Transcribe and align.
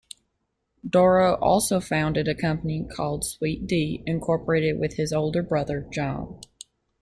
Dorough 0.89 1.35
also 1.35 1.79
founded 1.79 2.27
a 2.27 2.33
company 2.33 2.83
called 2.91 3.23
Sweet 3.23 3.67
D, 3.67 4.01
Incorporated 4.07 4.79
with 4.79 4.95
his 4.95 5.13
older 5.13 5.43
brother 5.43 5.87
John. 5.93 6.41